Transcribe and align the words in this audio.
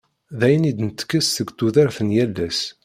D 0.37 0.41
ayen 0.45 0.69
i 0.69 0.71
d-ntekkes 0.77 1.27
seg 1.35 1.47
tudert 1.57 1.97
n 2.05 2.09
yal 2.15 2.33
ass. 2.47 2.61